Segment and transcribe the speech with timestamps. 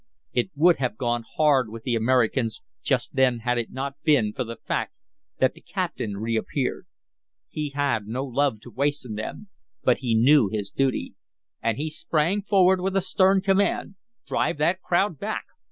[0.33, 4.43] It would have gone hard with the Americans just then had it not been for
[4.43, 4.97] the fact
[5.37, 6.87] that the captain reappeared.
[7.49, 9.49] He had no love to waste on them,
[9.83, 11.13] but he knew his duty.
[11.61, 13.93] And he sprang forward with a stern command:
[14.25, 15.45] "Drive that crowd back!